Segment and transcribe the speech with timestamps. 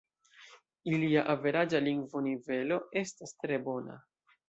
[0.91, 4.05] Ilia averaĝa lingvonivelo estas tre bona.